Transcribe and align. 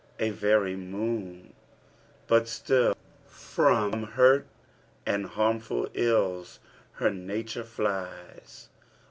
a 0.17 0.31
very 0.31 0.75
moon! 0.75 1.53
but 2.25 2.47
still 2.47 2.97
* 3.23 3.27
Prom 3.53 4.01
hurt 4.01 4.47
and 5.05 5.27
harmful 5.27 5.89
ills 5.93 6.59
her 6.93 7.11
nature 7.11 7.63
flies. 7.63 8.69